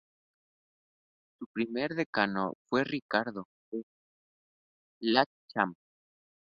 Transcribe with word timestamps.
Su 1.37 1.45
primer 1.53 1.93
decano 1.93 2.55
fue 2.67 2.83
Ricardo 2.83 3.45
E. 3.69 3.83
Latcham. 5.01 5.75